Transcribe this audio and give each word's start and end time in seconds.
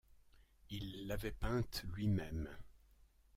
Il 0.71 1.05
l’avait 1.05 1.29
peinte 1.29 1.85
lui-même 1.93 2.49